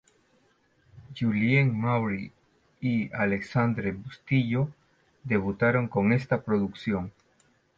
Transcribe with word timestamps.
Julien 1.15 1.79
Maury 1.79 2.31
y 2.79 3.13
Alexandre 3.13 3.91
Bustillo 3.91 4.69
debutaron 5.23 5.87
con 5.87 6.11
esta 6.11 6.41
producción. 6.41 7.11